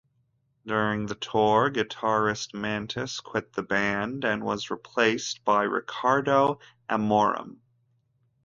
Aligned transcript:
During 0.65 1.05
the 1.05 1.13
tour, 1.13 1.69
guitarist 1.69 2.55
Mantus 2.55 3.19
quit 3.19 3.53
the 3.53 3.61
band 3.61 4.25
and 4.25 4.43
was 4.43 4.71
replaced 4.71 5.45
by 5.45 5.61
Ricardo 5.61 6.57
Amorim. 6.89 7.57